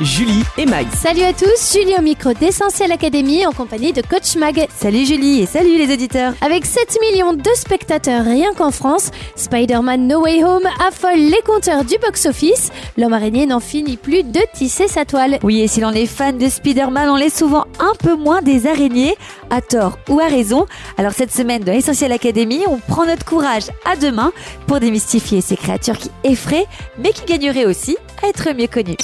Julie 0.00 0.42
et 0.58 0.66
Mag. 0.66 0.86
Salut 0.94 1.22
à 1.22 1.32
tous, 1.32 1.72
Julie 1.72 1.94
au 1.98 2.02
micro 2.02 2.32
d'Essentiel 2.32 2.92
Academy 2.92 3.46
en 3.46 3.52
compagnie 3.52 3.92
de 3.92 4.02
Coach 4.02 4.36
Mag. 4.36 4.66
Salut 4.74 5.04
Julie 5.04 5.40
et 5.40 5.46
salut 5.46 5.76
les 5.78 5.92
auditeurs. 5.92 6.34
Avec 6.40 6.66
7 6.66 6.98
millions 7.00 7.32
de 7.32 7.50
spectateurs 7.54 8.24
rien 8.24 8.52
qu'en 8.54 8.70
France, 8.70 9.10
Spider-Man 9.36 10.06
No 10.06 10.22
Way 10.22 10.44
Home 10.44 10.68
affole 10.86 11.18
les 11.18 11.40
compteurs 11.46 11.84
du 11.84 11.96
box-office. 11.98 12.70
L'homme 12.96 13.12
araignée 13.12 13.46
n'en 13.46 13.60
finit 13.60 13.96
plus 13.96 14.22
de 14.22 14.40
tisser 14.54 14.88
sa 14.88 15.04
toile. 15.04 15.38
Oui, 15.42 15.60
et 15.60 15.68
si 15.68 15.80
l'on 15.80 15.92
est 15.92 16.06
fan 16.06 16.38
de 16.38 16.48
Spider-Man, 16.48 17.08
on 17.08 17.16
l'est 17.16 17.36
souvent 17.36 17.66
un 17.78 17.92
peu 18.02 18.16
moins 18.16 18.42
des 18.42 18.66
araignées, 18.66 19.16
à 19.50 19.60
tort 19.60 19.98
ou 20.08 20.20
à 20.20 20.26
raison. 20.26 20.66
Alors 20.98 21.12
cette 21.12 21.32
semaine 21.32 21.62
de 21.62 21.72
Essentiel 21.72 22.12
Academy, 22.12 22.60
on 22.66 22.78
prend 22.78 23.06
notre 23.06 23.24
courage 23.24 23.64
à 23.90 23.96
deux 23.96 24.12
mains 24.12 24.32
pour 24.66 24.80
démystifier 24.80 25.40
ces 25.40 25.56
créatures 25.56 25.98
qui 25.98 26.10
effraient, 26.24 26.66
mais 26.98 27.12
qui 27.12 27.24
gagneraient 27.24 27.66
aussi 27.66 27.96
à 28.22 28.28
être 28.28 28.54
mieux 28.54 28.66
connues. 28.66 28.96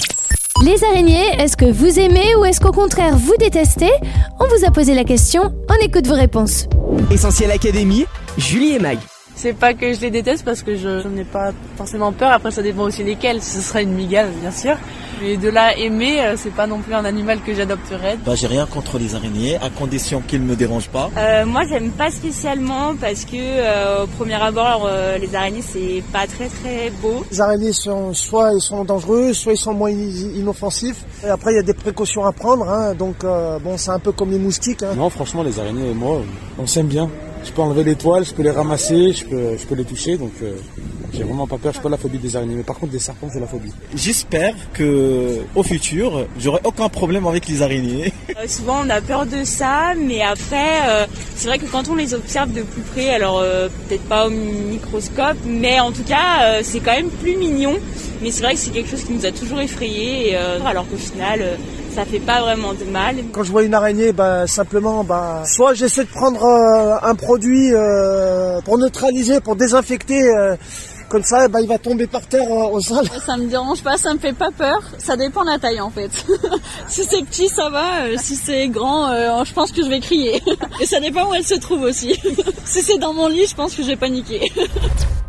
Les 0.64 0.82
araignées, 0.84 1.38
est-ce 1.38 1.54
que 1.54 1.70
vous 1.70 1.98
aimez 1.98 2.34
ou 2.36 2.44
est-ce 2.46 2.60
qu'au 2.60 2.72
contraire 2.72 3.16
vous 3.16 3.36
détestez? 3.38 3.90
On 4.40 4.44
vous 4.46 4.64
a 4.64 4.70
posé 4.70 4.94
la 4.94 5.04
question, 5.04 5.52
on 5.68 5.84
écoute 5.84 6.06
vos 6.06 6.14
réponses. 6.14 6.66
Essentiel 7.10 7.50
Académie. 7.50 8.06
Julie 8.38 8.74
et 8.74 8.78
Mag. 8.78 8.98
C'est 9.38 9.52
pas 9.52 9.74
que 9.74 9.92
je 9.92 10.00
les 10.00 10.10
déteste 10.10 10.44
parce 10.46 10.62
que 10.62 10.74
je, 10.76 11.00
je 11.02 11.08
n'ai 11.08 11.24
pas 11.24 11.52
forcément 11.76 12.10
peur. 12.10 12.30
Après, 12.32 12.50
ça 12.50 12.62
dépend 12.62 12.84
aussi 12.84 13.04
lesquels. 13.04 13.42
Ce 13.42 13.60
serait 13.60 13.82
une 13.82 13.92
migale, 13.92 14.30
bien 14.40 14.50
sûr. 14.50 14.76
Mais 15.20 15.36
de 15.36 15.48
là 15.50 15.76
aimer, 15.76 16.20
euh, 16.22 16.34
c'est 16.36 16.52
pas 16.54 16.66
non 16.66 16.80
plus 16.80 16.92
un 16.94 17.04
animal 17.04 17.40
que 17.42 17.54
j'adopterais. 17.54 18.18
Bah, 18.24 18.34
j'ai 18.34 18.46
rien 18.46 18.64
contre 18.66 18.98
les 18.98 19.14
araignées, 19.14 19.56
à 19.56 19.68
condition 19.70 20.22
qu'ils 20.26 20.42
ne 20.42 20.46
me 20.48 20.56
dérangent 20.56 20.88
pas. 20.88 21.10
Euh, 21.18 21.44
moi, 21.46 21.62
j'aime 21.68 21.90
pas 21.90 22.10
spécialement 22.10 22.94
parce 23.00 23.24
que 23.26 23.36
euh, 23.36 24.04
au 24.04 24.06
premier 24.06 24.34
abord, 24.34 24.86
euh, 24.86 25.16
les 25.18 25.34
araignées 25.34 25.62
c'est 25.62 26.02
pas 26.12 26.26
très 26.26 26.48
très 26.48 26.90
beau. 27.02 27.24
Les 27.30 27.40
araignées 27.40 27.72
sont 27.72 28.12
soit 28.14 28.52
ils 28.54 28.60
sont 28.60 28.84
dangereux, 28.84 29.32
soit 29.34 29.52
ils 29.52 29.58
sont 29.58 29.74
moins 29.74 29.90
in- 29.90 30.34
inoffensifs. 30.36 31.04
Et 31.24 31.28
après, 31.28 31.52
il 31.52 31.56
y 31.56 31.60
a 31.60 31.62
des 31.62 31.74
précautions 31.74 32.24
à 32.24 32.32
prendre. 32.32 32.68
hein. 32.68 32.94
donc, 32.94 33.16
euh, 33.24 33.58
bon, 33.58 33.76
c'est 33.76 33.90
un 33.90 33.98
peu 33.98 34.12
comme 34.12 34.30
les 34.30 34.38
moustiques. 34.38 34.82
hein. 34.82 34.94
Non, 34.96 35.08
franchement, 35.10 35.42
les 35.42 35.58
araignées 35.60 35.90
et 35.90 35.94
moi, 35.94 36.20
on 36.58 36.66
s'aime 36.66 36.86
bien. 36.88 37.08
Je 37.46 37.52
peux 37.52 37.62
enlever 37.62 37.84
les 37.84 37.94
toiles, 37.94 38.24
je 38.24 38.34
peux 38.34 38.42
les 38.42 38.50
ramasser, 38.50 39.12
je 39.12 39.24
peux, 39.24 39.56
je 39.56 39.64
peux 39.66 39.76
les 39.76 39.84
toucher, 39.84 40.16
donc 40.16 40.32
euh, 40.42 40.56
j'ai 41.12 41.22
vraiment 41.22 41.46
pas 41.46 41.58
peur. 41.58 41.72
Je 41.72 41.80
pas 41.80 41.88
la 41.88 41.96
phobie 41.96 42.18
des 42.18 42.34
araignées, 42.36 42.56
mais 42.56 42.62
par 42.64 42.76
contre 42.76 42.92
des 42.92 42.98
serpents, 42.98 43.28
j'ai 43.32 43.38
la 43.40 43.46
phobie. 43.46 43.72
J'espère 43.94 44.54
que 44.72 45.38
au 45.54 45.62
futur, 45.62 46.26
j'aurai 46.38 46.60
aucun 46.64 46.88
problème 46.88 47.26
avec 47.26 47.46
les 47.48 47.62
araignées. 47.62 48.12
Euh, 48.38 48.46
souvent, 48.48 48.82
on 48.84 48.90
a 48.90 49.00
peur 49.00 49.24
de 49.24 49.44
ça, 49.44 49.94
mais 49.96 50.20
après, 50.20 50.80
euh, 50.86 51.06
c'est 51.36 51.48
vrai 51.48 51.58
que 51.58 51.64
quand 51.64 51.88
on 51.88 51.94
les 51.94 52.12
observe 52.12 52.52
de 52.52 52.60
plus 52.60 52.82
près, 52.82 53.08
alors 53.08 53.38
euh, 53.38 53.68
peut-être 53.88 54.02
pas 54.02 54.26
au 54.26 54.30
microscope, 54.30 55.38
mais 55.46 55.80
en 55.80 55.90
tout 55.90 56.02
cas, 56.02 56.42
euh, 56.42 56.60
c'est 56.62 56.80
quand 56.80 56.92
même 56.92 57.08
plus 57.08 57.34
mignon. 57.38 57.78
Mais 58.22 58.30
c'est 58.30 58.42
vrai 58.42 58.52
que 58.52 58.60
c'est 58.60 58.72
quelque 58.72 58.90
chose 58.90 59.04
qui 59.04 59.12
nous 59.14 59.24
a 59.24 59.32
toujours 59.32 59.60
effrayés, 59.60 60.32
et, 60.32 60.36
euh, 60.36 60.58
alors 60.66 60.86
qu'au 60.86 60.98
final, 60.98 61.40
euh, 61.40 61.56
ça 61.96 62.04
fait 62.04 62.20
pas 62.20 62.42
vraiment 62.42 62.74
de 62.74 62.84
mal. 62.84 63.16
Quand 63.32 63.42
je 63.42 63.50
vois 63.50 63.62
une 63.62 63.72
araignée, 63.72 64.12
bah, 64.12 64.46
simplement, 64.46 65.02
bah, 65.02 65.44
soit 65.46 65.72
j'essaie 65.72 66.04
de 66.04 66.10
prendre 66.10 66.44
euh, 66.44 66.96
un 67.02 67.14
produit 67.14 67.70
euh, 67.72 68.60
pour 68.66 68.76
neutraliser, 68.76 69.40
pour 69.40 69.56
désinfecter. 69.56 70.28
euh, 70.28 70.56
comme 71.08 71.22
ça, 71.22 71.48
bah, 71.48 71.60
il 71.60 71.68
va 71.68 71.78
tomber 71.78 72.06
par 72.06 72.26
terre 72.26 72.50
euh, 72.50 72.70
au 72.72 72.80
sol. 72.80 73.04
Ça 73.24 73.36
me 73.36 73.46
dérange 73.46 73.82
pas, 73.82 73.96
ça 73.96 74.12
me 74.14 74.18
fait 74.18 74.32
pas 74.32 74.50
peur. 74.50 74.80
Ça 74.98 75.16
dépend 75.16 75.42
de 75.44 75.50
la 75.50 75.58
taille 75.58 75.80
en 75.80 75.90
fait. 75.90 76.10
si 76.88 77.04
c'est 77.04 77.24
petit, 77.24 77.48
ça 77.48 77.70
va. 77.70 78.04
euh, 78.06 78.16
Si 78.18 78.36
c'est 78.36 78.68
grand, 78.68 79.08
euh, 79.10 79.44
je 79.44 79.52
pense 79.52 79.72
que 79.72 79.82
je 79.84 79.88
vais 79.88 80.00
crier. 80.00 80.42
Et 80.80 80.86
ça 80.86 81.00
dépend 81.00 81.28
où 81.30 81.34
elle 81.34 81.44
se 81.44 81.54
trouve 81.58 81.82
aussi. 81.82 82.14
si 82.64 82.82
c'est 82.82 82.98
dans 82.98 83.12
mon 83.12 83.28
lit, 83.28 83.46
je 83.48 83.54
pense 83.54 83.74
que 83.74 83.82
je 83.82 83.88
vais 83.88 83.96
paniquer. 83.96 84.40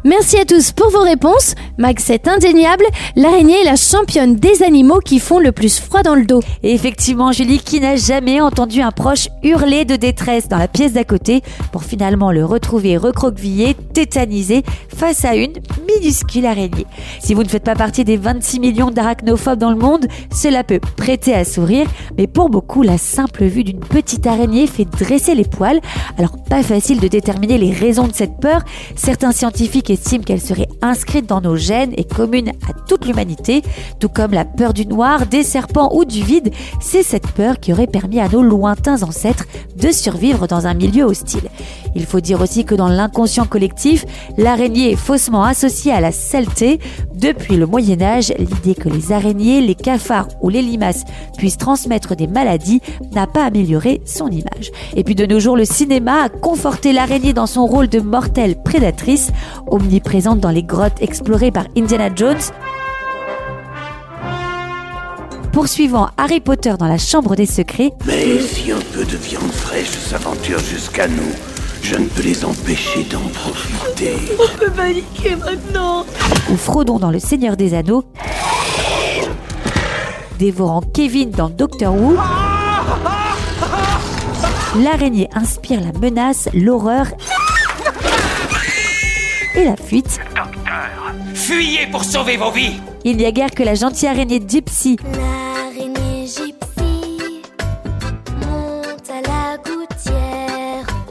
Merci 0.03 0.37
à 0.37 0.45
tous 0.45 0.71
pour 0.71 0.89
vos 0.89 1.01
réponses. 1.01 1.53
Mag, 1.77 1.99
c'est 1.99 2.27
indéniable, 2.29 2.85
l'araignée 3.15 3.61
est 3.61 3.65
la 3.65 3.75
championne 3.75 4.35
des 4.35 4.63
animaux 4.63 4.99
qui 4.99 5.19
font 5.19 5.39
le 5.39 5.51
plus 5.51 5.79
froid 5.79 6.01
dans 6.01 6.15
le 6.15 6.25
dos. 6.25 6.39
Et 6.63 6.73
effectivement, 6.73 7.31
Julie, 7.33 7.59
qui 7.59 7.79
n'a 7.81 7.97
jamais 7.97 8.39
entendu 8.39 8.81
un 8.81 8.91
proche 8.91 9.27
hurler 9.43 9.83
de 9.85 9.95
détresse 9.97 10.47
dans 10.47 10.57
la 10.59 10.67
pièce 10.69 10.93
d'à 10.93 11.03
côté 11.03 11.41
pour 11.71 11.83
finalement 11.83 12.31
le 12.31 12.45
retrouver 12.45 12.95
recroquevillé, 12.95 13.75
tétanisé 13.93 14.63
face 14.95 15.25
à 15.25 15.35
une 15.35 15.53
minuscule 15.87 16.45
araignée. 16.45 16.85
Si 17.19 17.33
vous 17.33 17.43
ne 17.43 17.47
faites 17.49 17.63
pas 17.63 17.75
partie 17.75 18.03
des 18.03 18.17
26 18.17 18.59
millions 18.59 18.91
d'arachnophobes 18.91 19.59
dans 19.59 19.71
le 19.71 19.77
monde, 19.77 20.07
cela 20.33 20.63
peut 20.63 20.79
prêter 20.79 21.33
à 21.33 21.45
sourire, 21.45 21.87
mais 22.17 22.27
pour 22.27 22.49
beaucoup, 22.49 22.83
la 22.83 22.97
simple 22.97 23.45
vue 23.45 23.63
d'une 23.63 23.79
petite 23.79 24.27
araignée 24.27 24.67
fait 24.67 24.85
dresser 24.85 25.35
les 25.35 25.45
poils. 25.45 25.79
Alors, 26.17 26.37
pas 26.49 26.63
facile 26.63 26.99
de 26.99 27.07
déterminer 27.07 27.57
les 27.57 27.71
raisons 27.71 28.07
de 28.07 28.13
cette 28.13 28.39
peur. 28.39 28.63
Certains 28.95 29.31
scientifiques 29.31 29.89
estiment 29.89 30.23
qu'elle 30.23 30.41
serait 30.41 30.67
inscrite 30.81 31.25
dans 31.25 31.41
nos 31.41 31.55
gènes 31.55 31.93
et 31.97 32.03
commune 32.03 32.49
à 32.49 32.73
toute 32.87 33.05
l'humanité, 33.05 33.61
tout 33.99 34.09
comme 34.09 34.31
la 34.31 34.45
peur 34.45 34.73
du 34.73 34.85
noir, 34.85 35.25
des 35.25 35.43
serpents 35.43 35.93
ou 35.93 36.05
du 36.05 36.23
vide. 36.23 36.53
C'est 36.79 37.03
cette 37.03 37.27
peur 37.27 37.59
qui 37.59 37.73
aurait 37.73 37.87
permis 37.87 38.19
à 38.19 38.27
nos 38.27 38.41
lointains 38.41 39.03
ancêtres 39.03 39.45
de 39.75 39.91
survivre 39.91 40.47
dans 40.47 40.67
un 40.67 40.73
milieu 40.73 41.03
hostile. 41.03 41.49
Il 41.97 42.05
faut 42.05 42.19
dire 42.19 42.41
aussi 42.41 42.63
que 42.63 42.75
dans 42.75 42.89
l'inconscient 42.89 43.47
collectif, 43.47 44.05
l'araignée 44.37 44.91
est 44.91 44.95
faussement 44.95 45.43
associée 45.43 45.91
à 45.91 45.99
la 45.99 46.11
saleté. 46.11 46.79
Depuis 47.15 47.57
le 47.57 47.65
Moyen 47.65 47.99
Âge, 48.03 48.31
l'idée 48.37 48.75
que 48.75 48.87
les 48.87 49.11
araignées, 49.11 49.61
les 49.61 49.73
cafards 49.73 50.27
ou 50.43 50.49
les 50.49 50.61
limaces 50.61 51.05
puissent 51.39 51.57
transmettre 51.57 52.15
des 52.15 52.27
maladies 52.27 52.81
n'a 53.13 53.25
pas 53.25 53.45
amélioré 53.45 54.01
son 54.05 54.27
image. 54.27 54.71
Et 54.95 55.03
puis 55.03 55.15
de 55.15 55.25
nos 55.25 55.39
jours, 55.39 55.57
le 55.57 55.65
cinéma 55.65 56.25
a 56.25 56.29
conforté 56.29 56.93
l'araignée 56.93 57.33
dans 57.33 57.47
son 57.47 57.65
rôle 57.65 57.87
de 57.87 57.99
mortelle 57.99 58.61
prédatrice, 58.61 59.31
omniprésente 59.65 60.39
dans 60.39 60.51
les 60.51 60.63
grottes 60.63 61.01
explorées 61.01 61.51
par 61.51 61.65
Indiana 61.75 62.09
Jones. 62.15 62.37
Poursuivant 65.51 66.09
Harry 66.17 66.41
Potter 66.41 66.75
dans 66.77 66.87
la 66.87 66.99
chambre 66.99 67.35
des 67.35 67.47
secrets, 67.47 67.91
Mais 68.05 68.39
si 68.39 68.71
un 68.71 68.79
peu 68.93 69.03
de 69.03 69.17
viande 69.17 69.51
fraîche 69.51 69.89
s'aventure 69.89 70.59
jusqu'à 70.59 71.07
nous, 71.07 71.56
je 71.81 71.95
ne 71.95 72.05
peux 72.05 72.23
les 72.23 72.43
empêcher 72.45 73.03
d'en 73.03 73.19
profiter. 73.29 74.15
On 74.39 74.57
peut 74.57 74.71
paniquer 74.71 75.35
maintenant. 75.35 76.05
ou 76.49 76.57
Frodon 76.57 76.99
dans 76.99 77.11
Le 77.11 77.19
Seigneur 77.19 77.57
des 77.57 77.73
Anneaux, 77.73 78.03
dévorant 80.39 80.81
Kevin 80.81 81.31
dans 81.31 81.49
Doctor 81.49 81.93
Who, 81.93 82.17
l'araignée 84.77 85.29
inspire 85.33 85.81
la 85.81 85.97
menace, 85.99 86.49
l'horreur 86.53 87.07
et 89.55 89.63
la 89.63 89.75
fuite. 89.75 90.19
Fuyez 91.33 91.87
pour 91.91 92.03
sauver 92.03 92.37
vos 92.37 92.51
vies 92.51 92.73
Il 93.03 93.17
n'y 93.17 93.25
a 93.25 93.31
guère 93.31 93.51
que 93.51 93.63
la 93.63 93.75
gentille 93.75 94.07
araignée 94.09 94.41
Gypsy 94.45 94.97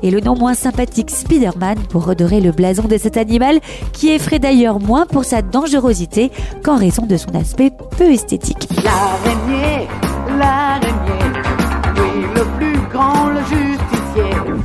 et 0.06 0.10
le 0.10 0.20
non 0.20 0.36
moins 0.36 0.54
sympathique 0.54 1.10
Spider-Man 1.10 1.78
pour 1.90 2.04
redorer 2.04 2.40
le 2.40 2.52
blason 2.52 2.84
de 2.84 2.96
cet 2.96 3.16
animal 3.16 3.58
qui 3.92 4.10
effraie 4.10 4.38
d'ailleurs 4.38 4.78
moins 4.78 5.04
pour 5.04 5.24
sa 5.24 5.42
dangerosité 5.42 6.30
qu'en 6.62 6.76
raison 6.76 7.06
de 7.06 7.16
son 7.16 7.34
aspect 7.34 7.72
peu 7.98 8.12
esthétique. 8.12 8.68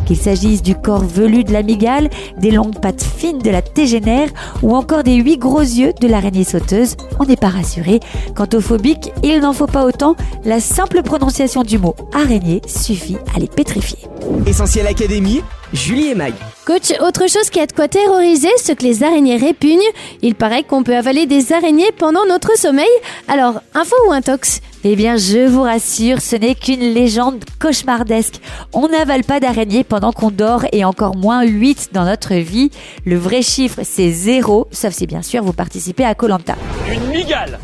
Qu'il 0.05 0.17
s'agisse 0.17 0.61
du 0.61 0.75
corps 0.75 1.03
velu 1.03 1.43
de 1.43 1.53
l'amygale, 1.53 2.09
des 2.37 2.51
longues 2.51 2.79
pattes 2.79 3.03
fines 3.03 3.39
de 3.39 3.49
la 3.49 3.61
tégénaire 3.61 4.29
ou 4.61 4.75
encore 4.75 5.03
des 5.03 5.15
huit 5.15 5.37
gros 5.37 5.61
yeux 5.61 5.93
de 5.99 6.07
l'araignée 6.07 6.43
sauteuse, 6.43 6.95
on 7.19 7.25
n'est 7.25 7.35
pas 7.35 7.49
rassuré. 7.49 7.99
Quant 8.35 8.47
aux 8.53 8.61
phobiques, 8.61 9.11
il 9.23 9.39
n'en 9.39 9.53
faut 9.53 9.67
pas 9.67 9.85
autant, 9.85 10.15
la 10.43 10.59
simple 10.59 11.01
prononciation 11.03 11.63
du 11.63 11.77
mot 11.77 11.95
araignée 12.13 12.61
suffit 12.67 13.17
à 13.35 13.39
les 13.39 13.47
pétrifier. 13.47 13.99
Essentiel 14.45 14.87
Académie. 14.87 15.41
Julie 15.73 16.09
et 16.09 16.15
Mag. 16.15 16.33
Coach, 16.65 16.91
autre 16.99 17.29
chose 17.29 17.49
qui 17.49 17.59
a 17.59 17.65
de 17.65 17.71
quoi 17.71 17.87
terroriser 17.87 18.49
ce 18.61 18.73
que 18.73 18.83
les 18.83 19.03
araignées 19.03 19.37
répugnent, 19.37 19.79
il 20.21 20.35
paraît 20.35 20.63
qu'on 20.63 20.83
peut 20.83 20.95
avaler 20.95 21.25
des 21.25 21.53
araignées 21.53 21.91
pendant 21.97 22.25
notre 22.25 22.57
sommeil. 22.57 22.89
Alors, 23.27 23.61
info 23.73 23.95
ou 24.07 24.11
intox? 24.11 24.59
Eh 24.83 24.95
bien, 24.95 25.15
je 25.15 25.47
vous 25.47 25.61
rassure, 25.61 26.21
ce 26.21 26.35
n'est 26.35 26.55
qu'une 26.55 26.93
légende 26.93 27.43
cauchemardesque. 27.59 28.41
On 28.73 28.89
n'avale 28.89 29.23
pas 29.23 29.39
d'araignées 29.39 29.83
pendant 29.83 30.11
qu'on 30.11 30.31
dort 30.31 30.65
et 30.71 30.83
encore 30.83 31.15
moins 31.15 31.43
8 31.43 31.89
dans 31.93 32.03
notre 32.03 32.33
vie. 32.33 32.71
Le 33.05 33.15
vrai 33.15 33.41
chiffre, 33.41 33.81
c'est 33.83 34.11
zéro, 34.11 34.67
sauf 34.71 34.93
si 34.93 35.07
bien 35.07 35.21
sûr 35.21 35.43
vous 35.43 35.53
participez 35.53 36.03
à 36.03 36.15
Colanta. 36.15 36.55
Une 36.91 37.07
migale 37.07 37.59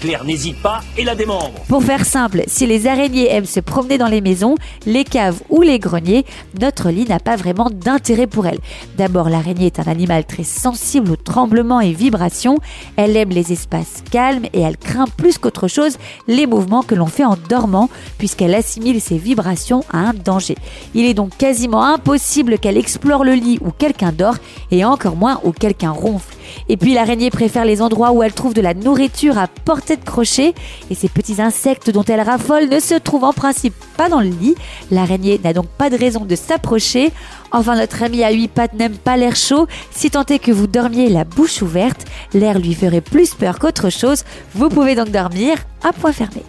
Claire 0.00 0.24
n'hésite 0.24 0.56
pas 0.62 0.80
et 0.96 1.04
la 1.04 1.14
démembre. 1.14 1.52
Pour 1.68 1.82
faire 1.82 2.06
simple, 2.06 2.42
si 2.46 2.66
les 2.66 2.86
araignées 2.86 3.30
aiment 3.30 3.44
se 3.44 3.60
promener 3.60 3.98
dans 3.98 4.08
les 4.08 4.22
maisons, 4.22 4.54
les 4.86 5.04
caves 5.04 5.40
ou 5.50 5.60
les 5.60 5.78
greniers, 5.78 6.24
notre 6.58 6.88
lit 6.90 7.04
n'a 7.04 7.18
pas 7.18 7.36
vraiment 7.36 7.68
d'intérêt 7.70 8.26
pour 8.26 8.46
elle. 8.46 8.60
D'abord, 8.96 9.28
l'araignée 9.28 9.66
est 9.66 9.78
un 9.78 9.90
animal 9.90 10.24
très 10.24 10.42
sensible 10.42 11.10
aux 11.10 11.16
tremblements 11.16 11.80
et 11.80 11.92
vibrations. 11.92 12.58
Elle 12.96 13.14
aime 13.16 13.28
les 13.28 13.52
espaces 13.52 14.02
calmes 14.10 14.46
et 14.54 14.60
elle 14.60 14.78
craint 14.78 15.04
plus 15.04 15.36
qu'autre 15.36 15.68
chose 15.68 15.98
les 16.26 16.46
mouvements 16.46 16.82
que 16.82 16.94
l'on 16.94 17.06
fait 17.06 17.26
en 17.26 17.36
dormant, 17.48 17.90
puisqu'elle 18.16 18.54
assimile 18.54 19.02
ces 19.02 19.18
vibrations 19.18 19.84
à 19.92 19.98
un 19.98 20.14
danger. 20.14 20.56
Il 20.94 21.04
est 21.04 21.14
donc 21.14 21.36
quasiment 21.36 21.84
impossible 21.84 22.58
qu'elle 22.58 22.78
explore 22.78 23.22
le 23.22 23.34
lit 23.34 23.58
où 23.60 23.70
quelqu'un 23.70 24.12
dort 24.12 24.36
et 24.70 24.82
encore 24.82 25.16
moins 25.16 25.40
où 25.44 25.52
quelqu'un 25.52 25.90
ronfle. 25.90 26.34
Et 26.68 26.76
puis 26.76 26.94
l'araignée 26.94 27.30
préfère 27.30 27.64
les 27.64 27.82
endroits 27.82 28.12
où 28.12 28.22
elle 28.22 28.32
trouve 28.32 28.54
de 28.54 28.60
la 28.60 28.74
nourriture 28.74 29.38
à 29.38 29.48
portée 29.48 29.96
de 29.96 30.04
crochet 30.04 30.54
et 30.90 30.94
ces 30.94 31.08
petits 31.08 31.40
insectes 31.40 31.90
dont 31.90 32.04
elle 32.04 32.20
raffole 32.20 32.68
ne 32.68 32.80
se 32.80 32.94
trouvent 32.94 33.24
en 33.24 33.32
principe 33.32 33.74
pas 33.96 34.08
dans 34.08 34.20
le 34.20 34.28
lit. 34.28 34.54
L'araignée 34.90 35.40
n'a 35.42 35.52
donc 35.52 35.66
pas 35.66 35.90
de 35.90 35.96
raison 35.96 36.24
de 36.24 36.36
s'approcher. 36.36 37.12
Enfin, 37.52 37.76
notre 37.76 38.02
ami 38.02 38.22
à 38.22 38.30
huit 38.30 38.48
pattes 38.48 38.74
n'aime 38.74 38.96
pas 38.96 39.16
l'air 39.16 39.36
chaud. 39.36 39.66
Si 39.90 40.10
tant 40.10 40.24
est 40.26 40.38
que 40.38 40.52
vous 40.52 40.66
dormiez 40.66 41.08
la 41.08 41.24
bouche 41.24 41.62
ouverte, 41.62 42.04
l'air 42.32 42.58
lui 42.58 42.74
ferait 42.74 43.00
plus 43.00 43.34
peur 43.34 43.58
qu'autre 43.58 43.90
chose. 43.90 44.24
Vous 44.54 44.68
pouvez 44.68 44.94
donc 44.94 45.10
dormir 45.10 45.56
à 45.82 45.92
point 45.92 46.12
fermé. 46.12 46.42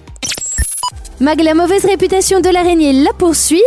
Mag, 1.19 1.39
la 1.41 1.53
mauvaise 1.53 1.85
réputation 1.85 2.39
de 2.41 2.49
l'araignée 2.49 2.93
la 2.93 3.13
poursuit, 3.13 3.61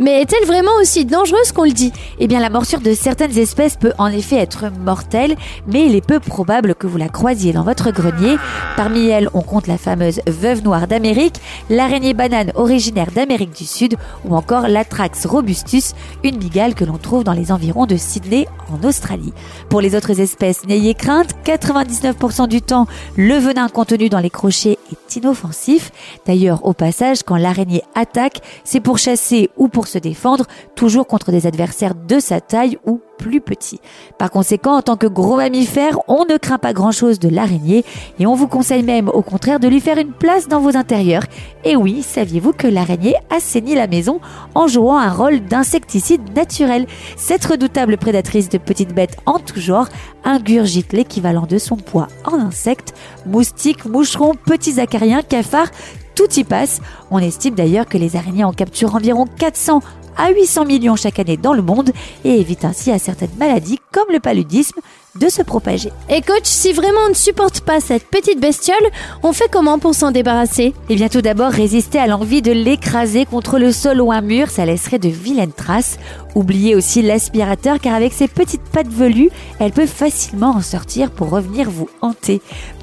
mais 0.00 0.22
est-elle 0.22 0.46
vraiment 0.46 0.72
aussi 0.80 1.04
dangereuse 1.04 1.52
qu'on 1.52 1.64
le 1.64 1.72
dit? 1.72 1.92
Eh 2.18 2.26
bien, 2.26 2.40
la 2.40 2.48
morsure 2.48 2.80
de 2.80 2.94
certaines 2.94 3.36
espèces 3.36 3.76
peut 3.76 3.92
en 3.98 4.08
effet 4.08 4.36
être 4.36 4.64
mortelle, 4.84 5.36
mais 5.66 5.84
il 5.86 5.94
est 5.94 6.04
peu 6.04 6.18
probable 6.18 6.74
que 6.74 6.86
vous 6.86 6.96
la 6.96 7.10
croisiez 7.10 7.52
dans 7.52 7.62
votre 7.62 7.92
grenier. 7.92 8.36
Parmi 8.76 9.08
elles, 9.08 9.28
on 9.34 9.42
compte 9.42 9.66
la 9.66 9.76
fameuse 9.78 10.20
veuve 10.26 10.64
noire 10.64 10.88
d'Amérique, 10.88 11.36
l'araignée 11.68 12.14
banane 12.14 12.50
originaire 12.54 13.10
d'Amérique 13.14 13.56
du 13.56 13.64
Sud, 13.64 13.96
ou 14.24 14.34
encore 14.34 14.68
l'Atrax 14.68 15.26
robustus, 15.26 15.92
une 16.24 16.38
migale 16.38 16.74
que 16.74 16.84
l'on 16.84 16.96
trouve 16.98 17.22
dans 17.22 17.34
les 17.34 17.52
environs 17.52 17.86
de 17.86 17.96
Sydney 17.96 18.48
en 18.72 18.86
Australie. 18.86 19.34
Pour 19.68 19.82
les 19.82 19.94
autres 19.94 20.18
espèces, 20.18 20.66
n'ayez 20.66 20.94
crainte, 20.94 21.34
99% 21.44 22.48
du 22.48 22.62
temps, 22.62 22.86
le 23.16 23.34
venin 23.34 23.68
contenu 23.68 24.08
dans 24.08 24.20
les 24.20 24.30
crochets 24.30 24.78
inoffensif. 25.14 25.92
D'ailleurs, 26.26 26.64
au 26.64 26.72
passage, 26.72 27.22
quand 27.22 27.36
l'araignée 27.36 27.82
attaque, 27.94 28.40
c'est 28.64 28.80
pour 28.80 28.98
chasser 28.98 29.50
ou 29.56 29.68
pour 29.68 29.86
se 29.86 29.98
défendre, 29.98 30.46
toujours 30.74 31.06
contre 31.06 31.32
des 31.32 31.46
adversaires 31.46 31.94
de 31.94 32.20
sa 32.20 32.40
taille 32.40 32.78
ou 32.86 33.00
plus 33.20 33.40
petits. 33.42 33.80
Par 34.18 34.30
conséquent, 34.30 34.76
en 34.76 34.82
tant 34.82 34.96
que 34.96 35.06
gros 35.06 35.36
mammifère, 35.36 35.98
on 36.08 36.24
ne 36.24 36.38
craint 36.38 36.58
pas 36.58 36.72
grand-chose 36.72 37.18
de 37.18 37.28
l'araignée 37.28 37.84
et 38.18 38.26
on 38.26 38.34
vous 38.34 38.48
conseille 38.48 38.82
même 38.82 39.10
au 39.10 39.20
contraire 39.20 39.60
de 39.60 39.68
lui 39.68 39.80
faire 39.80 39.98
une 39.98 40.12
place 40.12 40.48
dans 40.48 40.60
vos 40.60 40.76
intérieurs. 40.76 41.24
Et 41.64 41.76
oui, 41.76 42.02
saviez-vous 42.02 42.52
que 42.52 42.66
l'araignée 42.66 43.14
assainit 43.28 43.74
la 43.74 43.86
maison 43.86 44.20
en 44.54 44.66
jouant 44.66 44.98
un 44.98 45.12
rôle 45.12 45.40
d'insecticide 45.40 46.34
naturel? 46.34 46.86
Cette 47.16 47.44
redoutable 47.44 47.98
prédatrice 47.98 48.48
de 48.48 48.58
petites 48.58 48.94
bêtes 48.94 49.18
en 49.26 49.38
tout 49.38 49.60
genre 49.60 49.88
ingurgite 50.24 50.94
l'équivalent 50.94 51.46
de 51.46 51.58
son 51.58 51.76
poids 51.76 52.08
en 52.24 52.38
insectes, 52.38 52.94
moustiques, 53.26 53.84
moucherons, 53.84 54.34
petits 54.34 54.80
acariens, 54.80 55.22
cafards, 55.22 55.70
tout 56.14 56.38
y 56.38 56.44
passe. 56.44 56.80
On 57.10 57.18
estime 57.18 57.54
d'ailleurs 57.54 57.86
que 57.86 57.96
les 57.96 58.16
araignées 58.16 58.44
en 58.44 58.52
capturent 58.52 58.94
environ 58.94 59.26
400 59.26 59.80
à 60.16 60.30
800 60.30 60.64
millions 60.64 60.96
chaque 60.96 61.18
année 61.18 61.36
dans 61.36 61.52
le 61.52 61.62
monde 61.62 61.90
et 62.24 62.40
évitent 62.40 62.64
ainsi 62.64 62.90
à 62.90 62.98
certaines 62.98 63.34
maladies 63.38 63.78
comme 63.92 64.12
le 64.12 64.20
paludisme 64.20 64.80
de 65.16 65.28
se 65.28 65.42
propager. 65.42 65.92
Et 66.08 66.22
coach, 66.22 66.44
si 66.44 66.72
vraiment 66.72 67.00
on 67.06 67.10
ne 67.10 67.14
supporte 67.14 67.60
pas 67.60 67.80
cette 67.80 68.06
petite 68.06 68.40
bestiole, 68.40 68.76
on 69.22 69.32
fait 69.32 69.50
comment 69.50 69.78
pour 69.78 69.94
s'en 69.94 70.10
débarrasser? 70.10 70.74
Eh 70.88 70.94
bien 70.94 71.08
tout 71.08 71.22
d'abord, 71.22 71.50
résister 71.50 71.98
à 71.98 72.06
l'envie 72.06 72.42
de 72.42 72.52
l'écraser 72.52 73.24
contre 73.24 73.58
le 73.58 73.72
sol 73.72 74.00
ou 74.00 74.12
un 74.12 74.20
mur, 74.20 74.50
ça 74.50 74.64
laisserait 74.64 74.98
de 74.98 75.08
vilaines 75.08 75.52
traces. 75.52 75.98
Oubliez 76.36 76.76
aussi 76.76 77.02
l'aspirateur 77.02 77.80
car 77.80 77.94
avec 77.94 78.12
ses 78.12 78.28
petites 78.28 78.62
pattes 78.62 78.86
velues, 78.86 79.30
elle 79.58 79.72
peut 79.72 79.86
facilement 79.86 80.50
en 80.50 80.60
sortir 80.60 81.10
pour 81.10 81.30
revenir 81.30 81.68
vous 81.68 81.88
hanter. 82.02 82.40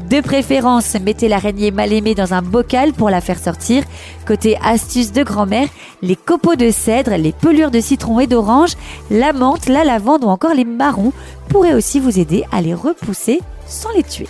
De 0.09 0.19
préférence, 0.19 0.95
mettez 0.95 1.29
l'araignée 1.29 1.71
mal 1.71 1.93
aimée 1.93 2.15
dans 2.15 2.33
un 2.33 2.41
bocal 2.41 2.91
pour 2.91 3.09
la 3.09 3.21
faire 3.21 3.39
sortir. 3.39 3.83
Côté 4.25 4.57
astuce 4.61 5.13
de 5.13 5.23
grand-mère, 5.23 5.69
les 6.01 6.17
copeaux 6.17 6.55
de 6.55 6.71
cèdre, 6.71 7.15
les 7.15 7.31
pelures 7.31 7.71
de 7.71 7.79
citron 7.79 8.19
et 8.19 8.27
d'orange, 8.27 8.73
la 9.09 9.31
menthe, 9.31 9.69
la 9.69 9.85
lavande 9.85 10.25
ou 10.25 10.27
encore 10.27 10.53
les 10.53 10.65
marrons 10.65 11.13
pourraient 11.49 11.73
aussi 11.73 11.99
vous 11.99 12.19
aider 12.19 12.43
à 12.51 12.61
les 12.61 12.73
repousser 12.73 13.39
sans 13.67 13.91
les 13.91 14.03
tuer. 14.03 14.27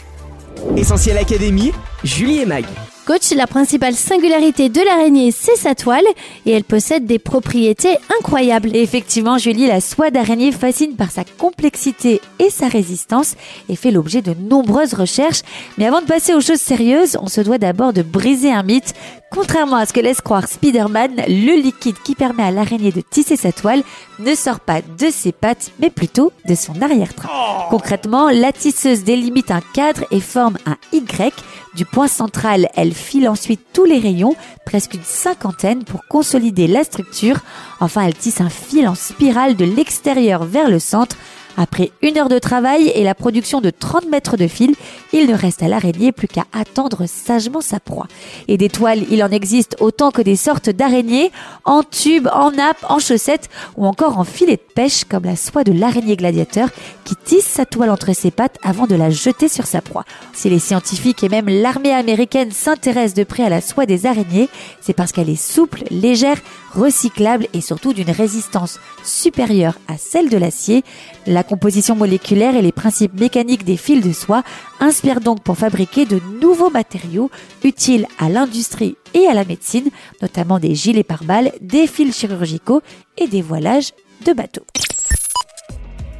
Essentiel 0.75 1.17
Académie, 1.17 1.71
Julie 2.03 2.39
et 2.39 2.45
Mag. 2.45 2.65
Coach, 3.07 3.31
la 3.37 3.47
principale 3.47 3.95
singularité 3.95 4.67
de 4.67 4.81
l'araignée, 4.81 5.31
c'est 5.31 5.55
sa 5.55 5.75
toile 5.75 6.03
et 6.45 6.51
elle 6.51 6.65
possède 6.65 7.05
des 7.05 7.19
propriétés 7.19 7.95
incroyables. 8.19 8.75
Et 8.75 8.81
effectivement, 8.81 9.37
Julie, 9.37 9.65
la 9.65 9.79
soie 9.79 10.09
d'araignée 10.09 10.51
fascine 10.51 10.97
par 10.97 11.09
sa 11.09 11.23
complexité 11.23 12.19
et 12.39 12.49
sa 12.49 12.67
résistance 12.67 13.35
et 13.69 13.77
fait 13.77 13.91
l'objet 13.91 14.21
de 14.21 14.33
nombreuses 14.33 14.93
recherches. 14.93 15.43
Mais 15.77 15.85
avant 15.85 16.01
de 16.01 16.05
passer 16.05 16.33
aux 16.33 16.41
choses 16.41 16.59
sérieuses, 16.59 17.17
on 17.21 17.27
se 17.27 17.39
doit 17.39 17.57
d'abord 17.57 17.93
de 17.93 18.01
briser 18.01 18.51
un 18.51 18.63
mythe. 18.63 18.93
Contrairement 19.31 19.77
à 19.77 19.85
ce 19.85 19.93
que 19.93 20.01
laisse 20.01 20.19
croire 20.19 20.47
Spider-Man, 20.47 21.15
le 21.29 21.61
liquide 21.61 21.95
qui 22.03 22.13
permet 22.13 22.43
à 22.43 22.51
l'araignée 22.51 22.91
de 22.91 23.01
tisser 23.01 23.37
sa 23.37 23.53
toile 23.53 23.83
ne 24.19 24.35
sort 24.35 24.59
pas 24.59 24.81
de 24.81 25.09
ses 25.09 25.31
pattes, 25.31 25.71
mais 25.79 25.89
plutôt 25.89 26.33
de 26.45 26.55
son 26.55 26.81
arrière-train. 26.81 27.29
Concrètement, 27.69 28.29
la 28.29 28.51
tisseuse 28.51 29.03
délimite 29.03 29.51
un 29.51 29.61
cadre 29.73 30.03
et 30.11 30.19
forme 30.19 30.57
un 30.65 30.75
Y. 30.91 31.33
Du 31.77 31.85
point 31.85 32.07
central, 32.07 32.69
elle 32.73 32.91
file 32.91 33.29
ensuite 33.29 33.61
tous 33.71 33.85
les 33.85 33.99
rayons, 33.99 34.35
presque 34.65 34.95
une 34.95 35.03
cinquantaine, 35.03 35.83
pour 35.83 36.07
consolider 36.07 36.65
la 36.65 36.83
structure. 36.83 37.37
Enfin, 37.79 38.01
elle 38.01 38.15
tisse 38.15 38.41
un 38.41 38.49
fil 38.49 38.87
en 38.87 38.95
spirale 38.95 39.55
de 39.55 39.63
l'extérieur 39.63 40.43
vers 40.43 40.71
le 40.71 40.79
centre. 40.79 41.15
Après 41.57 41.91
une 42.03 42.17
heure 42.19 42.29
de 42.29 42.37
travail 42.37 42.89
et 42.93 43.03
la 43.03 43.15
production 43.15 43.61
de 43.61 43.71
30 43.71 44.09
mètres 44.09 44.37
de 44.37 44.47
fil, 44.47 44.75
il 45.11 45.27
ne 45.27 45.33
reste 45.33 45.63
à 45.63 45.67
l'araignée 45.67 46.11
plus 46.11 46.27
qu'à 46.27 46.43
attendre 46.53 47.05
sagement 47.07 47.61
sa 47.61 47.79
proie. 47.79 48.07
Et 48.47 48.57
des 48.57 48.69
toiles, 48.69 49.03
il 49.09 49.23
en 49.23 49.29
existe 49.29 49.75
autant 49.79 50.11
que 50.11 50.21
des 50.21 50.35
sortes 50.35 50.69
d'araignées, 50.69 51.31
en 51.65 51.81
tube, 51.81 52.27
en 52.31 52.51
nappe, 52.51 52.85
en 52.87 52.99
chaussettes 52.99 53.49
ou 53.75 53.87
encore 53.87 54.19
en 54.19 54.23
filet 54.23 54.57
de 54.57 54.73
pêche 54.73 55.03
comme 55.03 55.25
la 55.25 55.35
soie 55.35 55.63
de 55.63 55.71
l'araignée 55.71 56.15
gladiateur 56.15 56.69
qui 57.03 57.15
tisse 57.15 57.45
sa 57.45 57.65
toile 57.65 57.89
entre 57.89 58.13
ses 58.13 58.29
pattes 58.31 58.59
avant 58.61 58.85
de 58.85 58.95
la 58.95 59.09
jeter 59.09 59.47
sur 59.47 59.65
sa 59.65 59.81
proie. 59.81 60.05
Si 60.33 60.49
les 60.49 60.59
scientifiques 60.59 61.23
et 61.23 61.29
même 61.29 61.49
l'armée 61.49 61.93
américaine 61.93 62.51
s'intéressent 62.51 63.15
de 63.15 63.23
près 63.23 63.43
à 63.43 63.49
la 63.49 63.61
soie 63.61 63.87
des 63.87 64.05
araignées, 64.05 64.49
c'est 64.79 64.93
parce 64.93 65.11
qu'elle 65.11 65.29
est 65.29 65.35
souple, 65.35 65.83
légère, 65.89 66.37
recyclable 66.73 67.47
et 67.53 67.61
surtout 67.61 67.93
d'une 67.93 68.11
résistance 68.11 68.79
supérieure 69.03 69.79
à 69.87 69.97
celle 69.97 70.29
de 70.29 70.37
l'acier. 70.37 70.83
La 71.25 71.43
composition 71.47 71.95
moléculaire 71.95 72.55
et 72.55 72.61
les 72.61 72.71
principes 72.71 73.19
mécaniques 73.19 73.63
des 73.63 73.77
fils 73.77 74.05
de 74.05 74.13
soie 74.13 74.43
inspirent 74.79 75.21
donc 75.21 75.41
pour 75.41 75.57
fabriquer 75.57 76.05
de 76.05 76.21
nouveaux 76.41 76.69
matériaux 76.69 77.31
utiles 77.63 78.05
à 78.19 78.29
l'industrie 78.29 78.95
et 79.13 79.25
à 79.27 79.33
la 79.33 79.45
médecine, 79.45 79.89
notamment 80.21 80.59
des 80.59 80.75
gilets 80.75 81.03
pare-balles, 81.03 81.51
des 81.61 81.87
fils 81.87 82.15
chirurgicaux 82.15 82.81
et 83.17 83.27
des 83.27 83.41
voilages 83.41 83.93
de 84.25 84.33
bateaux. 84.33 84.65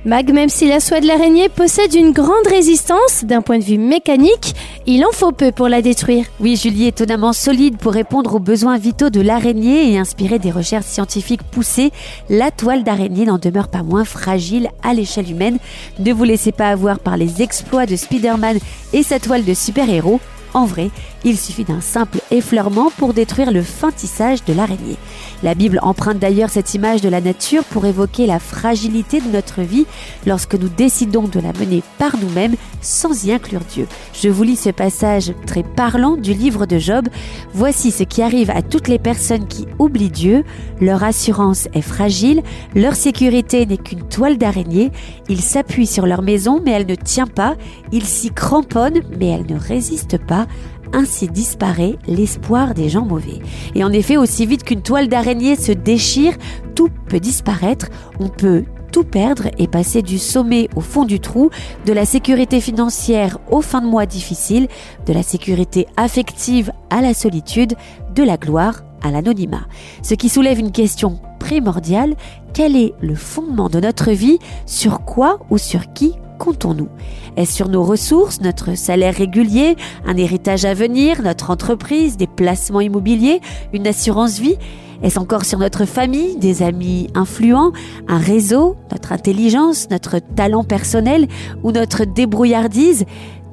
Mag, 0.08 0.32
même 0.32 0.48
si 0.48 0.70
la 0.70 0.80
soie 0.80 1.02
de 1.02 1.06
l'araignée 1.06 1.50
possède 1.50 1.94
une 1.94 2.14
grande 2.14 2.48
résistance 2.48 3.26
d'un 3.26 3.42
point 3.42 3.60
de 3.60 3.64
vue 3.66 3.78
mécanique, 3.78 4.56
il 4.86 5.04
en 5.04 5.12
faut 5.12 5.34
peu 5.34 5.52
pour 5.52 5.68
la 5.68 5.82
détruire. 5.82 6.24
Oui, 6.40 6.56
Julie 6.56 6.88
étonnamment 6.88 7.34
solide 7.34 7.76
pour 7.76 7.92
répondre 7.92 8.36
aux 8.36 8.40
besoins 8.40 8.78
vitaux 8.78 9.10
de 9.10 9.20
l'araignée 9.20 9.92
et 9.92 10.00
inspirer 10.00 10.40
des 10.40 10.50
recherches 10.50 10.86
scientifiques 10.86 11.44
poussées. 11.44 11.92
La 12.30 12.52
toile 12.52 12.86
d'araignée 12.86 13.26
n'en 13.26 13.38
demeure 13.38 13.68
pas 13.68 13.84
moins 13.84 14.06
fragile 14.06 14.70
à 14.82 14.94
l'échelle 14.94 15.30
humaine. 15.30 15.58
Ne 16.00 16.14
vous 16.14 16.24
laissez 16.24 16.54
pas 16.54 16.70
avoir 16.70 17.00
par 17.00 17.18
les 17.18 17.42
exploits 17.42 17.86
de 17.86 17.98
Spider-Man 17.98 18.60
et 18.94 19.04
sa 19.04 19.20
toile 19.20 19.44
de 19.44 19.54
super-héros. 19.54 20.22
En 20.54 20.66
vrai, 20.66 20.90
il 21.26 21.38
suffit 21.38 21.66
d'un 21.66 21.82
simple 21.82 22.20
effleurement 22.32 22.92
pour 22.98 23.14
détruire 23.14 23.52
le 23.52 23.62
fin 23.62 23.92
tissage 23.92 24.46
de 24.46 24.54
l'araignée. 24.54 24.96
La 25.44 25.54
Bible 25.54 25.80
emprunte 25.84 26.20
d'ailleurs 26.20 26.50
cette 26.50 26.74
image 26.74 27.02
de 27.02 27.10
la 27.10 27.22
nature 27.22 27.64
pour 27.64 27.86
évoquer 27.86 28.26
la 28.26 28.40
fragilité 28.40 29.22
de 29.22 29.30
notre 29.30 29.62
vie 29.62 29.86
lorsque 30.26 30.56
nous 30.56 30.70
décidons 30.70 31.28
de 31.28 31.40
la 31.40 31.54
mener 31.54 31.84
par 32.00 32.18
nous-mêmes 32.18 32.56
sans 32.82 33.26
y 33.26 33.32
inclure 33.32 33.62
Dieu. 33.62 33.88
Je 34.14 34.30
vous 34.30 34.44
lis 34.44 34.56
ce 34.56 34.70
passage 34.70 35.34
très 35.46 35.64
parlant 35.64 36.16
du 36.16 36.34
livre 36.34 36.66
de 36.66 36.78
Job. 36.78 37.08
Voici 37.54 37.92
ce 37.92 38.04
qui 38.04 38.22
arrive 38.22 38.50
à 38.50 38.62
toutes 38.62 38.88
les 38.88 39.00
personnes 39.00 39.48
qui 39.48 39.68
oublient 39.78 40.10
Dieu. 40.10 40.44
Leur 40.82 41.04
assurance 41.04 41.68
est 41.74 41.82
fragile, 41.82 42.42
leur 42.76 42.96
sécurité 42.96 43.66
n'est 43.66 43.78
qu'une 43.78 44.08
toile 44.08 44.38
d'araignée. 44.38 44.92
Ils 45.30 45.42
s'appuient 45.42 45.88
sur 45.88 46.08
leur 46.08 46.22
maison 46.22 46.62
mais 46.64 46.72
elle 46.72 46.88
ne 46.88 46.96
tient 46.96 47.28
pas. 47.28 47.56
Ils 47.92 48.06
s'y 48.06 48.32
cramponnent 48.32 49.02
mais 49.20 49.28
elle 49.28 49.46
ne 49.46 49.60
résiste 49.60 50.18
pas. 50.18 50.48
Ainsi 50.94 51.28
disparaît 51.28 51.98
l'espoir 52.08 52.74
des 52.74 52.90
gens 52.90 53.06
mauvais. 53.06 53.40
Et 53.76 53.84
en 53.84 53.92
effet, 53.92 54.18
aussi 54.18 54.46
vite 54.46 54.64
qu'une 54.64 54.82
toile 54.82 55.08
d'araignée 55.08 55.56
se 55.56 55.72
déchire, 55.72 56.34
tout 56.76 56.90
peut 57.08 57.20
disparaître. 57.20 57.88
On 58.20 58.30
peut 58.30 58.64
tout 58.92 59.04
perdre 59.04 59.50
et 59.58 59.68
passer 59.68 60.02
du 60.02 60.18
sommet 60.18 60.70
au 60.76 60.82
fond 60.82 61.06
du 61.06 61.20
trou, 61.20 61.50
de 61.86 61.94
la 61.94 62.06
sécurité 62.06 62.62
financière 62.62 63.38
aux 63.52 63.62
fins 63.62 63.82
de 63.82 63.88
mois 63.88 64.06
difficiles, 64.06 64.68
de 65.06 65.14
la 65.14 65.24
sécurité 65.24 65.88
affective 65.98 66.72
à 66.90 67.02
la 67.02 67.14
solitude, 67.14 67.76
de 68.16 68.24
la 68.24 68.38
gloire 68.38 68.84
à 69.04 69.12
l'anonymat. 69.12 69.68
Ce 70.02 70.14
qui 70.14 70.30
soulève 70.30 70.60
une 70.60 70.72
question 70.72 71.20
primordiale, 71.40 72.16
quel 72.54 72.76
est 72.76 72.94
le 73.02 73.16
fondement 73.16 73.70
de 73.70 73.80
notre 73.80 74.12
vie? 74.12 74.40
Sur 74.66 75.06
quoi 75.06 75.40
ou 75.50 75.58
sur 75.58 75.94
qui 75.94 76.14
comptons-nous. 76.38 76.90
Est-ce 77.36 77.54
sur 77.54 77.70
nos 77.70 77.84
ressources, 77.84 78.42
notre 78.42 78.78
salaire 78.78 79.16
régulier, 79.16 79.76
un 80.06 80.18
héritage 80.18 80.66
à 80.66 80.74
venir, 80.74 81.22
notre 81.22 81.50
entreprise, 81.50 82.18
des 82.18 82.28
placements 82.28 82.82
immobiliers, 82.82 83.42
une 83.74 83.88
assurance 83.88 84.40
vie? 84.40 84.58
Est-ce 85.04 85.20
encore 85.20 85.46
sur 85.46 85.60
notre 85.60 85.86
famille, 85.86 86.38
des 86.38 86.64
amis 86.64 87.08
influents, 87.14 87.72
un 88.08 88.18
réseau, 88.18 88.76
notre 88.92 89.12
intelligence, 89.12 89.90
notre 89.92 90.18
talent 90.20 90.64
personnel 90.64 91.28
ou 91.64 91.72
notre 91.72 92.04
débrouillardise? 92.04 93.06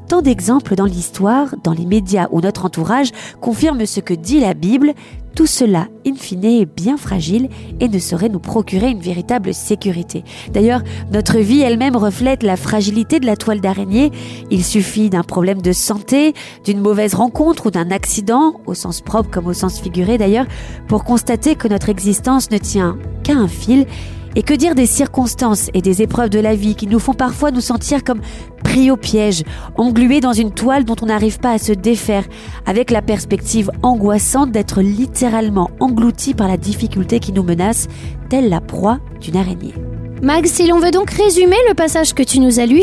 Tant 0.08 0.20
d'exemples 0.20 0.74
dans 0.74 0.84
l'histoire, 0.84 1.54
dans 1.62 1.72
les 1.72 1.86
médias 1.86 2.28
ou 2.30 2.40
notre 2.40 2.66
entourage 2.66 3.10
confirment 3.40 3.86
ce 3.86 4.00
que 4.00 4.14
dit 4.14 4.40
la 4.40 4.54
Bible, 4.54 4.92
tout 5.34 5.46
cela, 5.46 5.88
in 6.06 6.14
fine, 6.14 6.44
est 6.44 6.66
bien 6.66 6.96
fragile 6.96 7.48
et 7.80 7.88
ne 7.88 7.98
saurait 7.98 8.28
nous 8.28 8.38
procurer 8.38 8.90
une 8.90 9.00
véritable 9.00 9.52
sécurité. 9.52 10.22
D'ailleurs, 10.52 10.82
notre 11.10 11.38
vie 11.38 11.60
elle-même 11.60 11.96
reflète 11.96 12.44
la 12.44 12.56
fragilité 12.56 13.18
de 13.18 13.26
la 13.26 13.36
toile 13.36 13.60
d'araignée. 13.60 14.12
Il 14.52 14.64
suffit 14.64 15.10
d'un 15.10 15.24
problème 15.24 15.60
de 15.60 15.72
santé, 15.72 16.34
d'une 16.64 16.80
mauvaise 16.80 17.14
rencontre 17.14 17.66
ou 17.66 17.70
d'un 17.72 17.90
accident, 17.90 18.60
au 18.66 18.74
sens 18.74 19.00
propre 19.00 19.30
comme 19.30 19.46
au 19.46 19.54
sens 19.54 19.80
figuré 19.80 20.18
d'ailleurs, 20.18 20.46
pour 20.86 21.02
constater 21.02 21.56
que 21.56 21.66
notre 21.66 21.88
existence 21.88 22.50
ne 22.52 22.58
tient 22.58 22.96
qu'à 23.24 23.34
un 23.34 23.48
fil 23.48 23.86
et 24.36 24.42
que 24.42 24.54
dire 24.54 24.74
des 24.74 24.86
circonstances 24.86 25.70
et 25.74 25.82
des 25.82 26.02
épreuves 26.02 26.30
de 26.30 26.40
la 26.40 26.54
vie 26.54 26.74
qui 26.74 26.86
nous 26.86 26.98
font 26.98 27.14
parfois 27.14 27.50
nous 27.50 27.60
sentir 27.60 28.04
comme 28.04 28.20
pris 28.62 28.90
au 28.90 28.96
piège, 28.96 29.44
englués 29.76 30.20
dans 30.20 30.32
une 30.32 30.52
toile 30.52 30.84
dont 30.84 30.96
on 31.02 31.06
n'arrive 31.06 31.38
pas 31.38 31.52
à 31.52 31.58
se 31.58 31.72
défaire, 31.72 32.24
avec 32.66 32.90
la 32.90 33.02
perspective 33.02 33.70
angoissante 33.82 34.50
d'être 34.50 34.80
littéralement 34.80 35.70
englouti 35.80 36.34
par 36.34 36.48
la 36.48 36.56
difficulté 36.56 37.20
qui 37.20 37.32
nous 37.32 37.42
menace, 37.42 37.88
telle 38.28 38.48
la 38.48 38.60
proie 38.60 38.98
d'une 39.20 39.36
araignée. 39.36 39.74
Mag, 40.22 40.46
si 40.46 40.66
l'on 40.66 40.78
veut 40.78 40.90
donc 40.90 41.10
résumer 41.10 41.56
le 41.68 41.74
passage 41.74 42.14
que 42.14 42.22
tu 42.22 42.40
nous 42.40 42.58
as 42.58 42.66
lu, 42.66 42.82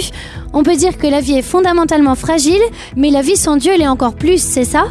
on 0.53 0.63
peut 0.63 0.75
dire 0.75 0.97
que 0.97 1.07
la 1.07 1.21
vie 1.21 1.33
est 1.33 1.41
fondamentalement 1.41 2.15
fragile, 2.15 2.61
mais 2.95 3.09
la 3.09 3.21
vie 3.21 3.35
sans 3.35 3.57
Dieu 3.57 3.75
l'est 3.77 3.87
encore 3.87 4.13
plus, 4.13 4.41
c'est 4.41 4.65
ça? 4.65 4.85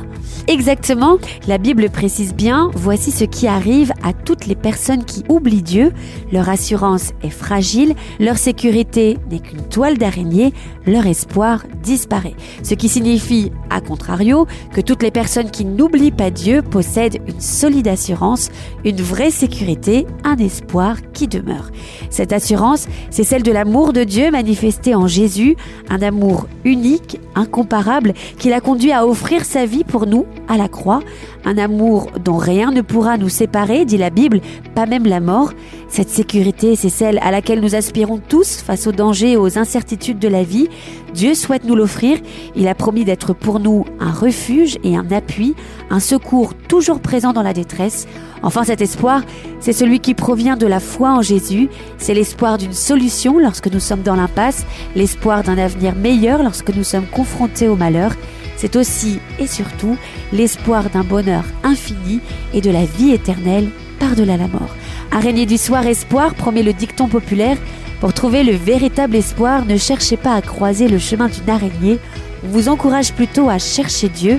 Exactement, 0.50 1.18
la 1.46 1.58
Bible 1.58 1.90
précise 1.90 2.34
bien, 2.34 2.72
voici 2.74 3.12
ce 3.12 3.22
qui 3.22 3.46
arrive 3.46 3.92
à 4.02 4.12
toutes 4.12 4.46
les 4.46 4.56
personnes 4.56 5.04
qui 5.04 5.22
oublient 5.28 5.62
Dieu, 5.62 5.92
leur 6.32 6.48
assurance 6.48 7.12
est 7.22 7.30
fragile, 7.30 7.94
leur 8.18 8.36
sécurité 8.36 9.16
n'est 9.30 9.38
qu'une 9.38 9.62
toile 9.62 9.96
d'araignée, 9.96 10.52
leur 10.88 11.06
espoir 11.06 11.62
disparaît. 11.84 12.34
Ce 12.64 12.74
qui 12.74 12.88
signifie, 12.88 13.52
à 13.70 13.80
contrario, 13.80 14.48
que 14.72 14.80
toutes 14.80 15.04
les 15.04 15.12
personnes 15.12 15.52
qui 15.52 15.64
n'oublient 15.64 16.10
pas 16.10 16.32
Dieu 16.32 16.62
possèdent 16.62 17.22
une 17.28 17.40
solide 17.40 17.86
assurance, 17.86 18.50
une 18.84 19.00
vraie 19.00 19.30
sécurité, 19.30 20.04
un 20.24 20.36
espoir 20.38 20.96
qui 21.12 21.28
demeure. 21.28 21.70
Cette 22.10 22.32
assurance, 22.32 22.88
c'est 23.10 23.22
celle 23.22 23.44
de 23.44 23.52
l'amour 23.52 23.92
de 23.92 24.02
Dieu 24.02 24.32
manifesté 24.32 24.96
en 24.96 25.06
Jésus, 25.06 25.54
un 25.88 26.02
amour 26.02 26.48
unique, 26.64 27.20
incomparable, 27.36 28.14
qui 28.36 28.48
l'a 28.48 28.60
conduit 28.60 28.90
à 28.90 29.06
offrir 29.06 29.44
sa 29.44 29.64
vie 29.64 29.84
pour 29.84 30.06
nous 30.06 30.26
à 30.50 30.56
la 30.56 30.68
croix, 30.68 31.00
un 31.44 31.56
amour 31.56 32.10
dont 32.22 32.36
rien 32.36 32.72
ne 32.72 32.82
pourra 32.82 33.16
nous 33.16 33.28
séparer, 33.28 33.84
dit 33.84 33.96
la 33.96 34.10
Bible, 34.10 34.40
pas 34.74 34.84
même 34.84 35.06
la 35.06 35.20
mort. 35.20 35.52
Cette 35.88 36.10
sécurité, 36.10 36.74
c'est 36.74 36.88
celle 36.88 37.18
à 37.22 37.30
laquelle 37.30 37.60
nous 37.60 37.76
aspirons 37.76 38.18
tous 38.18 38.56
face 38.56 38.86
aux 38.86 38.92
dangers 38.92 39.32
et 39.32 39.36
aux 39.36 39.58
incertitudes 39.58 40.18
de 40.18 40.28
la 40.28 40.42
vie. 40.42 40.68
Dieu 41.14 41.34
souhaite 41.34 41.64
nous 41.64 41.76
l'offrir. 41.76 42.18
Il 42.56 42.68
a 42.68 42.74
promis 42.74 43.04
d'être 43.04 43.32
pour 43.32 43.60
nous 43.60 43.84
un 44.00 44.10
refuge 44.10 44.78
et 44.82 44.96
un 44.96 45.10
appui, 45.12 45.54
un 45.88 46.00
secours 46.00 46.54
toujours 46.68 47.00
présent 47.00 47.32
dans 47.32 47.42
la 47.42 47.52
détresse. 47.52 48.06
Enfin, 48.42 48.64
cet 48.64 48.80
espoir, 48.80 49.22
c'est 49.60 49.72
celui 49.72 50.00
qui 50.00 50.14
provient 50.14 50.56
de 50.56 50.66
la 50.66 50.80
foi 50.80 51.10
en 51.12 51.22
Jésus. 51.22 51.68
C'est 51.98 52.14
l'espoir 52.14 52.58
d'une 52.58 52.72
solution 52.72 53.38
lorsque 53.38 53.70
nous 53.72 53.80
sommes 53.80 54.02
dans 54.02 54.16
l'impasse, 54.16 54.64
l'espoir 54.96 55.42
d'un 55.42 55.58
avenir 55.58 55.94
meilleur 55.94 56.42
lorsque 56.42 56.74
nous 56.74 56.84
sommes 56.84 57.06
confrontés 57.06 57.68
au 57.68 57.76
malheur. 57.76 58.12
C'est 58.60 58.76
aussi 58.76 59.20
et 59.38 59.46
surtout 59.46 59.96
l'espoir 60.34 60.90
d'un 60.90 61.02
bonheur 61.02 61.44
infini 61.64 62.20
et 62.52 62.60
de 62.60 62.70
la 62.70 62.84
vie 62.84 63.12
éternelle 63.12 63.70
par-delà 63.98 64.36
la 64.36 64.48
mort. 64.48 64.76
Araignée 65.10 65.46
du 65.46 65.56
soir 65.56 65.86
espoir 65.86 66.34
promet 66.34 66.62
le 66.62 66.74
dicton 66.74 67.08
populaire. 67.08 67.56
Pour 68.00 68.12
trouver 68.12 68.44
le 68.44 68.52
véritable 68.52 69.16
espoir, 69.16 69.64
ne 69.64 69.78
cherchez 69.78 70.18
pas 70.18 70.34
à 70.34 70.42
croiser 70.42 70.88
le 70.88 70.98
chemin 70.98 71.28
d'une 71.28 71.48
araignée. 71.48 71.98
On 72.44 72.48
vous 72.48 72.68
encourage 72.68 73.14
plutôt 73.14 73.48
à 73.48 73.58
chercher 73.58 74.10
Dieu. 74.10 74.38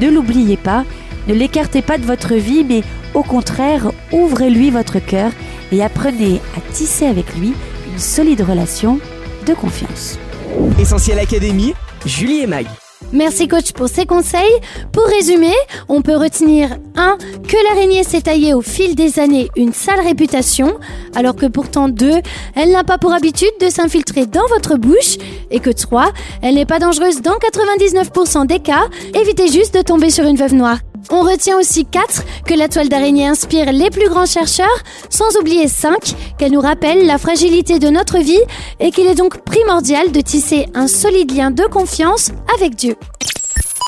Ne 0.00 0.10
l'oubliez 0.10 0.56
pas. 0.56 0.84
Ne 1.28 1.34
l'écartez 1.34 1.80
pas 1.80 1.96
de 1.96 2.06
votre 2.06 2.34
vie, 2.34 2.64
mais 2.68 2.82
au 3.14 3.22
contraire, 3.22 3.92
ouvrez-lui 4.10 4.70
votre 4.70 4.98
cœur 4.98 5.30
et 5.70 5.80
apprenez 5.80 6.40
à 6.56 6.72
tisser 6.72 7.06
avec 7.06 7.36
lui 7.36 7.52
une 7.92 8.00
solide 8.00 8.40
relation 8.40 8.98
de 9.46 9.54
confiance. 9.54 10.18
Essentiel 10.80 11.20
Académie, 11.20 11.74
Julie 12.04 12.40
et 12.40 12.48
Mag. 12.48 12.66
Merci 13.12 13.48
coach 13.48 13.72
pour 13.72 13.88
ces 13.88 14.06
conseils. 14.06 14.40
Pour 14.92 15.04
résumer, 15.04 15.54
on 15.88 16.00
peut 16.00 16.16
retenir 16.16 16.70
1. 16.96 17.18
Que 17.48 17.56
l'araignée 17.68 18.04
s'est 18.04 18.22
taillée 18.22 18.54
au 18.54 18.60
fil 18.60 18.94
des 18.94 19.18
années 19.18 19.48
une 19.56 19.72
sale 19.72 20.00
réputation, 20.00 20.78
alors 21.14 21.34
que 21.34 21.46
pourtant 21.46 21.88
2. 21.88 22.20
Elle 22.54 22.70
n'a 22.70 22.84
pas 22.84 22.98
pour 22.98 23.12
habitude 23.12 23.50
de 23.60 23.68
s'infiltrer 23.68 24.26
dans 24.26 24.46
votre 24.48 24.76
bouche, 24.76 25.16
et 25.50 25.60
que 25.60 25.70
3. 25.70 26.12
Elle 26.42 26.54
n'est 26.54 26.66
pas 26.66 26.78
dangereuse 26.78 27.20
dans 27.20 27.36
99% 27.36 28.46
des 28.46 28.60
cas, 28.60 28.88
évitez 29.14 29.48
juste 29.48 29.74
de 29.74 29.82
tomber 29.82 30.10
sur 30.10 30.24
une 30.24 30.36
veuve 30.36 30.54
noire. 30.54 30.78
On 31.12 31.22
retient 31.22 31.58
aussi 31.58 31.84
4 31.84 32.24
que 32.46 32.54
la 32.54 32.68
toile 32.68 32.88
d'araignée 32.88 33.26
inspire 33.26 33.72
les 33.72 33.90
plus 33.90 34.08
grands 34.08 34.26
chercheurs, 34.26 34.68
sans 35.08 35.36
oublier 35.38 35.66
5 35.66 36.14
qu'elle 36.38 36.52
nous 36.52 36.60
rappelle 36.60 37.04
la 37.04 37.18
fragilité 37.18 37.80
de 37.80 37.88
notre 37.88 38.18
vie 38.18 38.40
et 38.78 38.92
qu'il 38.92 39.08
est 39.08 39.16
donc 39.16 39.38
primordial 39.44 40.12
de 40.12 40.20
tisser 40.20 40.66
un 40.74 40.86
solide 40.86 41.32
lien 41.34 41.50
de 41.50 41.64
confiance 41.64 42.30
avec 42.54 42.76
Dieu. 42.76 42.96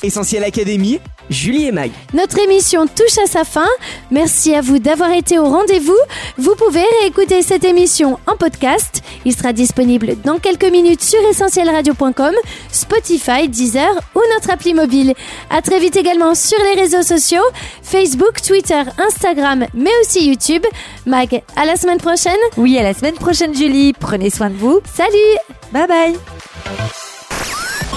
Essentiel 0.03 0.43
Académie, 0.43 0.99
Julie 1.29 1.67
et 1.67 1.71
Mag. 1.71 1.91
Notre 2.13 2.39
émission 2.39 2.85
touche 2.87 3.17
à 3.23 3.27
sa 3.27 3.43
fin. 3.43 3.67
Merci 4.11 4.53
à 4.53 4.61
vous 4.61 4.79
d'avoir 4.79 5.11
été 5.11 5.39
au 5.39 5.45
rendez-vous. 5.45 5.97
Vous 6.37 6.55
pouvez 6.55 6.83
réécouter 7.01 7.41
cette 7.41 7.63
émission 7.63 8.19
en 8.27 8.35
podcast. 8.35 9.01
Il 9.25 9.35
sera 9.35 9.53
disponible 9.53 10.15
dans 10.23 10.39
quelques 10.39 10.69
minutes 10.69 11.01
sur 11.01 11.19
essentielradio.com, 11.29 12.33
Spotify, 12.71 13.47
Deezer 13.47 13.91
ou 14.15 14.21
notre 14.35 14.51
appli 14.51 14.73
mobile. 14.73 15.13
À 15.49 15.61
très 15.61 15.79
vite 15.79 15.95
également 15.95 16.35
sur 16.35 16.59
les 16.63 16.81
réseaux 16.81 17.03
sociaux, 17.03 17.43
Facebook, 17.81 18.41
Twitter, 18.41 18.81
Instagram, 18.97 19.65
mais 19.73 19.91
aussi 20.01 20.27
YouTube. 20.27 20.63
Mag, 21.05 21.41
à 21.55 21.65
la 21.65 21.75
semaine 21.75 21.99
prochaine. 21.99 22.33
Oui, 22.57 22.77
à 22.77 22.83
la 22.83 22.93
semaine 22.93 23.15
prochaine 23.15 23.55
Julie. 23.55 23.93
Prenez 23.93 24.29
soin 24.29 24.49
de 24.49 24.55
vous. 24.55 24.79
Salut. 24.93 25.37
Bye 25.71 25.87
bye. 25.87 27.12